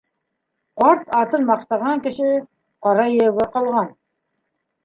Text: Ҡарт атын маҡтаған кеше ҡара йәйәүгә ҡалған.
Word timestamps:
Ҡарт 0.83 1.11
атын 1.17 1.45
маҡтаған 1.49 2.01
кеше 2.07 2.31
ҡара 2.87 3.07
йәйәүгә 3.13 3.49
ҡалған. 3.59 3.93